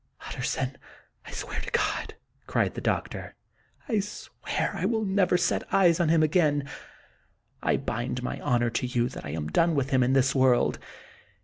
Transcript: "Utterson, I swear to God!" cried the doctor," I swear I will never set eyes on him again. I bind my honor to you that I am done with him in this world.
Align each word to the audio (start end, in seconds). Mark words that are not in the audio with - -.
"Utterson, 0.29 0.77
I 1.27 1.31
swear 1.31 1.59
to 1.59 1.69
God!" 1.69 2.15
cried 2.47 2.73
the 2.73 2.81
doctor," 2.81 3.35
I 3.87 3.99
swear 3.99 4.71
I 4.73 4.83
will 4.83 5.05
never 5.05 5.37
set 5.37 5.71
eyes 5.71 5.99
on 5.99 6.09
him 6.09 6.23
again. 6.23 6.67
I 7.61 7.77
bind 7.77 8.23
my 8.23 8.39
honor 8.39 8.71
to 8.71 8.87
you 8.87 9.09
that 9.09 9.25
I 9.25 9.29
am 9.29 9.49
done 9.49 9.75
with 9.75 9.91
him 9.91 10.01
in 10.01 10.13
this 10.13 10.33
world. 10.33 10.79